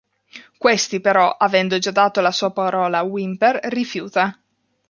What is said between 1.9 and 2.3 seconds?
dato